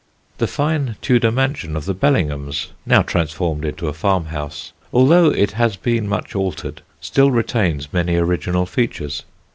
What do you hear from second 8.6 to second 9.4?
features.